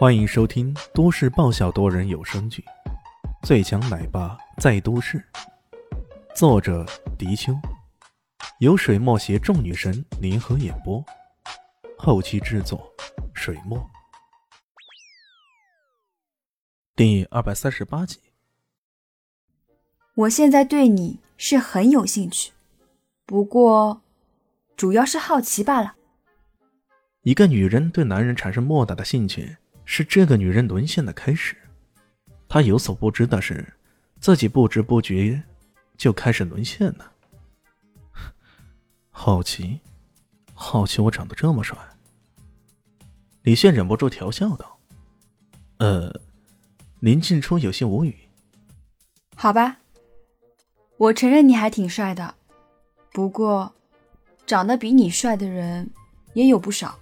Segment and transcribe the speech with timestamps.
[0.00, 2.64] 欢迎收听都市爆笑多人有声剧
[3.46, 5.18] 《最强奶爸在都市》，
[6.34, 6.86] 作者：
[7.18, 7.52] 迪秋，
[8.60, 11.04] 由水墨携众女神联合演播，
[11.98, 12.90] 后期制作：
[13.34, 13.78] 水墨。
[16.96, 18.18] 第二百三十八集。
[20.14, 22.52] 我现在对你是很有兴趣，
[23.26, 24.00] 不过
[24.78, 25.96] 主要是好奇罢了。
[27.20, 29.58] 一个女人对男人产生莫大的兴趣。
[29.92, 31.56] 是这个女人沦陷的开始。
[32.48, 33.66] 他有所不知的是，
[34.20, 35.42] 自己不知不觉
[35.96, 37.12] 就开始沦陷了。
[39.10, 39.80] 好奇，
[40.54, 41.76] 好奇我长得这么帅。
[43.42, 44.78] 李炫忍不住调笑道
[45.78, 46.20] ：“呃。”
[47.00, 48.14] 林静初有些无语。
[49.34, 49.78] 好吧，
[50.98, 52.36] 我承认你还挺帅的，
[53.12, 53.74] 不过，
[54.46, 55.90] 长得比你帅的人
[56.34, 57.00] 也有不少，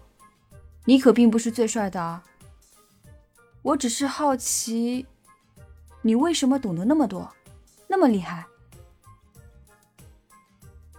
[0.86, 2.24] 你可并不是最帅的啊。
[3.68, 5.06] 我只是好奇，
[6.00, 7.30] 你为什么懂得那么多，
[7.86, 8.46] 那么厉害？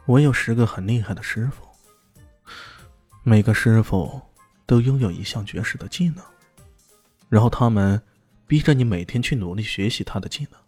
[0.06, 1.66] 我有十个很厉害的师傅，
[3.24, 4.22] 每个师傅
[4.68, 6.24] 都拥有一项绝世的技能，
[7.28, 8.00] 然后他们
[8.46, 10.62] 逼着你每天去努力学习他的技能。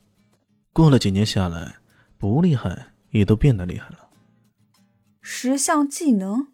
[0.73, 1.75] 过了几年下来，
[2.17, 4.09] 不厉害也都变得厉害了。
[5.21, 6.47] 十项技能？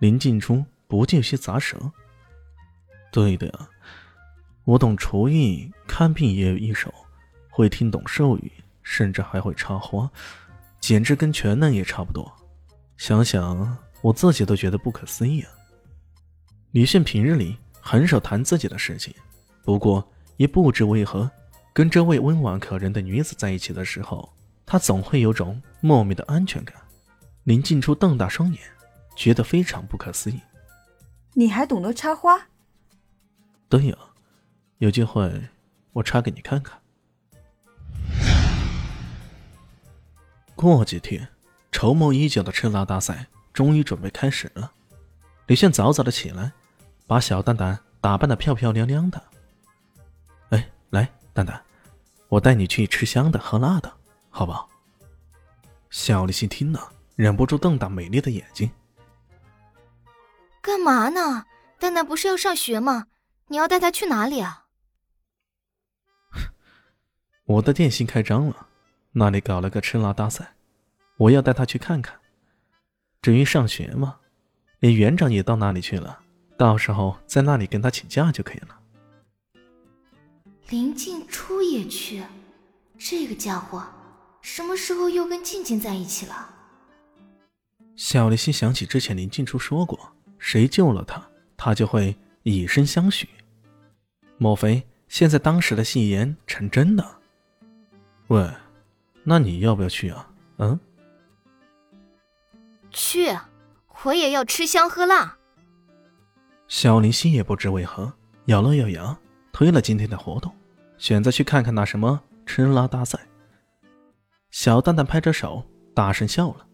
[0.00, 1.92] 林静初不禁有些咂舌。
[3.14, 3.68] 对的呀，
[4.64, 6.92] 我懂厨艺，看病也有一手，
[7.48, 8.50] 会听懂兽语，
[8.82, 10.10] 甚至还会插花，
[10.80, 12.28] 简直跟全能也差不多。
[12.96, 15.50] 想想我自己都觉得不可思议啊。
[16.72, 19.14] 李炫平日里很少谈自己的事情，
[19.62, 20.04] 不过
[20.36, 21.30] 也不知为何，
[21.72, 24.28] 跟这位温婉可人的女子在一起的时候，
[24.66, 26.74] 他总会有种莫名的安全感。
[27.44, 28.60] 林静初瞪大双眼，
[29.14, 30.40] 觉得非常不可思议。
[31.32, 32.48] 你还懂得插花？
[33.74, 33.98] 对呀，
[34.78, 35.48] 有机会
[35.94, 36.80] 我插给你看看。
[40.54, 41.26] 过几天，
[41.72, 44.70] 筹谋已久的吃辣大赛终于准备开始了。
[45.48, 46.52] 李炫早早的起来，
[47.08, 49.20] 把小蛋蛋打扮的漂漂亮亮的。
[50.50, 51.60] 哎，来，蛋蛋，
[52.28, 53.92] 我带你去吃香的喝辣的，
[54.30, 54.68] 好不好？
[55.90, 58.70] 小李欣听了，忍不住瞪大美丽的眼睛。
[60.62, 61.44] 干嘛呢？
[61.80, 63.08] 蛋蛋不是要上学吗？
[63.48, 64.66] 你要带他去哪里啊？
[67.44, 68.68] 我的店新开张了，
[69.12, 70.54] 那里搞了个吃辣大赛，
[71.18, 72.18] 我要带他去看看。
[73.20, 74.18] 至于上学嘛，
[74.80, 76.20] 连园长也到那里去了，
[76.56, 78.80] 到时候在那里跟他请假就可以了。
[80.70, 82.24] 林静初也去，
[82.98, 83.86] 这个家伙
[84.40, 86.50] 什么时候又跟静静在一起了？
[87.94, 91.22] 小丽心想起之前林静初说过，谁救了他，
[91.56, 92.16] 他就会。
[92.44, 93.28] 以身相许，
[94.38, 97.04] 莫非现在当时的戏言成真的？
[98.28, 98.48] 喂，
[99.22, 100.30] 那你要不要去啊？
[100.58, 100.78] 嗯，
[102.90, 103.34] 去，
[104.02, 105.38] 我也要吃香喝辣。
[106.68, 108.12] 小林心也不知为何
[108.46, 109.18] 咬了咬牙，
[109.50, 110.54] 推了今天的活动，
[110.98, 113.18] 选择去看看那什么吃辣大赛。
[114.50, 116.66] 小蛋蛋拍着手，大声笑了。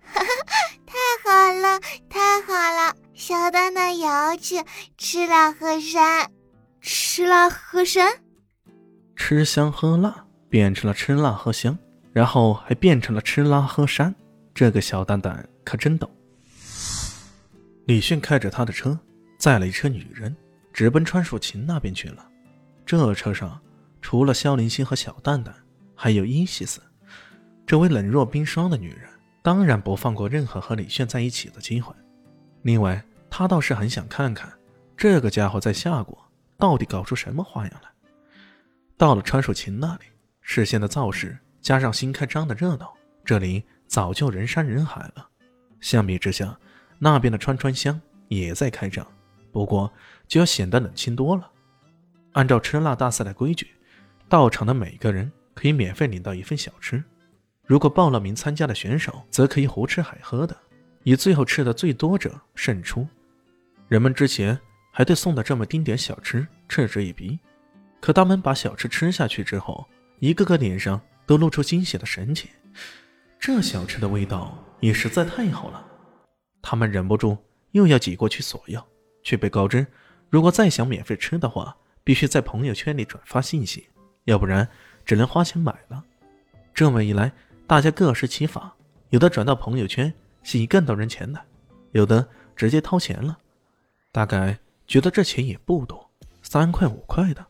[0.00, 0.54] 哈哈，
[0.86, 2.96] 太好了，太好了。
[3.24, 4.56] 小蛋蛋摇去
[4.98, 6.28] 吃辣喝山，
[6.80, 8.20] 吃辣喝山，
[9.14, 11.78] 吃香喝辣变成了吃辣喝香，
[12.12, 14.12] 然后还变成了吃辣喝山。
[14.52, 16.10] 这个小蛋蛋可真逗。
[17.84, 18.98] 李迅开着他的车，
[19.38, 20.36] 载了一车女人，
[20.72, 22.28] 直奔川树琴那边去了。
[22.84, 23.56] 这车上
[24.00, 25.54] 除了萧林星和小蛋蛋，
[25.94, 26.82] 还有伊西斯。
[27.64, 29.08] 这位冷若冰霜的女人，
[29.44, 31.94] 当然不放过任何和李炫在一起的机会。
[32.62, 33.00] 另外。
[33.34, 34.52] 他倒是很想看看
[34.94, 37.88] 这个家伙在夏国到底搞出什么花样来。
[38.98, 40.02] 到了川蜀琴那里，
[40.42, 42.92] 视线的造势加上新开张的热闹，
[43.24, 45.26] 这里早就人山人海了。
[45.80, 46.54] 相比之下，
[46.98, 47.98] 那边的川川乡
[48.28, 49.04] 也在开张，
[49.50, 49.90] 不过
[50.28, 51.50] 就要显得冷清多了。
[52.32, 53.70] 按照吃辣大赛的规矩，
[54.28, 57.02] 到场的每个人可以免费领到一份小吃，
[57.64, 60.54] 如果报了名参加的选手，则可以胡吃海喝的，
[61.02, 63.08] 以最后吃的最多者胜出。
[63.92, 64.58] 人们之前
[64.90, 67.38] 还对送的这么丁点小吃嗤之以鼻，
[68.00, 69.86] 可他们把小吃吃下去之后，
[70.18, 72.50] 一个个脸上都露出惊喜的神情。
[73.38, 75.86] 这小吃的味道也实在太好了，
[76.62, 77.36] 他们忍不住
[77.72, 78.82] 又要挤过去索要，
[79.22, 79.86] 却被告知，
[80.30, 83.86] 如果再想免费吃的话，必须在朋友圈里转发信息，
[84.24, 84.66] 要不然
[85.04, 86.02] 只能花钱买了。
[86.72, 87.30] 这么一来，
[87.66, 88.74] 大家各施其法，
[89.10, 90.10] 有的转到朋友圈
[90.42, 91.44] 吸引更多人前来，
[91.90, 93.36] 有的直接掏钱了。
[94.12, 96.10] 大概觉得这钱也不多，
[96.42, 97.44] 三块五块的。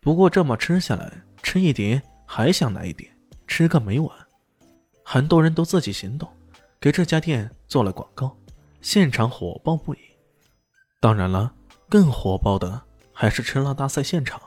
[0.00, 1.12] 不过这么吃下来，
[1.42, 3.10] 吃一点还想来一点，
[3.48, 4.16] 吃个没完。
[5.02, 6.28] 很多人都自己行动，
[6.80, 8.36] 给这家店做了广告，
[8.80, 9.98] 现场火爆不已。
[11.00, 11.52] 当然了，
[11.88, 12.80] 更火爆的
[13.12, 14.40] 还是吃辣大赛现场，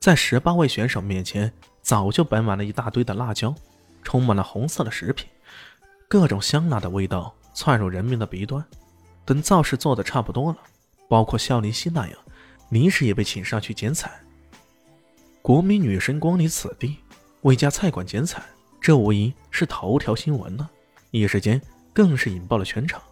[0.00, 3.54] 在十八位选手面前，早就摆满了一大堆的辣椒，
[4.02, 5.28] 充满了红色的食品，
[6.08, 8.64] 各种香辣的味道窜入人民的鼻端。
[9.24, 10.58] 等造势做的差不多了，
[11.08, 12.18] 包括肖林熙那样，
[12.70, 14.10] 临时也被请上去剪彩。
[15.40, 16.98] 国民女神光临此地，
[17.42, 18.42] 为家菜馆剪彩，
[18.80, 20.68] 这无疑是头条新闻呢。
[21.10, 21.60] 一时间
[21.92, 23.02] 更是引爆了全场。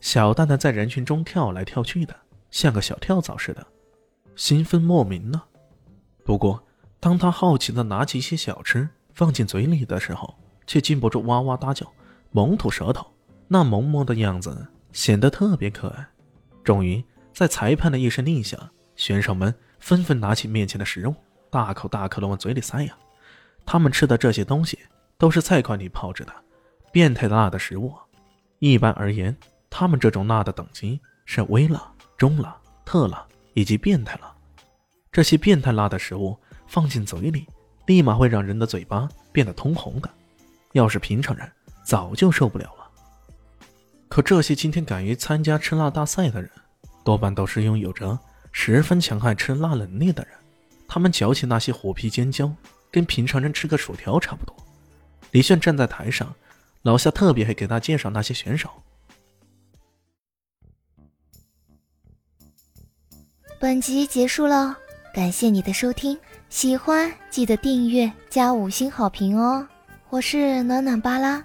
[0.00, 2.16] 小蛋蛋在人群中跳来跳去的，
[2.50, 3.66] 像个小跳蚤似的，
[4.34, 5.42] 兴奋莫名呢。
[6.24, 6.62] 不过，
[6.98, 10.34] 当他好奇的拿起一些小吃放进嘴里的时候，
[10.66, 11.86] 却禁不住哇哇大叫，
[12.30, 13.06] 猛吐舌头，
[13.48, 16.06] 那萌萌的样子显得特别可爱。
[16.62, 17.02] 终于，
[17.32, 21.14] 在裁判的一声令下，选手们纷纷拿起面前的食物。
[21.50, 22.96] 大口大口的往嘴里塞呀！
[23.66, 24.78] 他们吃的这些东西
[25.18, 26.32] 都是菜馆里泡制的，
[26.92, 27.92] 变态辣的食物。
[28.60, 29.36] 一般而言，
[29.68, 34.32] 他们这种辣的等级是微辣、中辣、特辣以及变态辣。
[35.10, 36.38] 这些变态辣的食物
[36.68, 37.44] 放进嘴里，
[37.86, 40.08] 立马会让人的嘴巴变得通红的。
[40.72, 41.50] 要是平常人，
[41.82, 42.79] 早就受不了了。
[44.10, 46.50] 可这些今天敢于参加吃辣大赛的人，
[47.04, 48.18] 多半都是拥有着
[48.50, 50.32] 十分强悍吃辣能力的人。
[50.88, 52.52] 他们嚼起那些虎皮尖椒，
[52.90, 54.54] 跟平常人吃个薯条差不多。
[55.30, 56.34] 李炫站在台上，
[56.82, 58.68] 老夏特别还给他介绍那些选手。
[63.60, 64.76] 本集结束了，
[65.14, 66.18] 感谢你的收听，
[66.48, 69.64] 喜欢记得订阅加五星好评哦。
[70.08, 71.44] 我是暖暖巴拉，